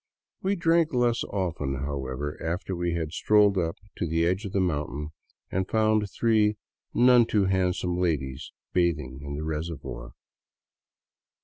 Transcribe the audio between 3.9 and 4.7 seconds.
to the edge of the